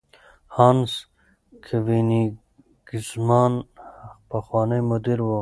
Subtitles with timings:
[0.55, 0.91] هانس
[1.65, 3.53] کوېنیګزمان
[4.29, 5.29] پخوانی مدیر و.